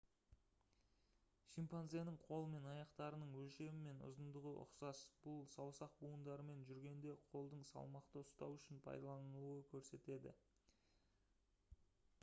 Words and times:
шимпанзенің 1.49 2.15
қол 2.23 2.47
мен 2.53 2.65
аяқтарының 2.71 3.35
өлшемі 3.41 3.81
мен 3.89 4.01
ұзындығы 4.07 4.55
ұқсас 4.63 5.03
бұл 5.27 5.45
саусақ 5.57 5.95
буындарымен 6.01 6.65
жүргенде 6.71 7.15
қолдың 7.29 7.63
салмақты 7.73 8.25
ұстау 8.25 8.57
үшін 8.59 8.83
пайдаланылуын 8.89 9.65
көрсетеді 9.77 10.37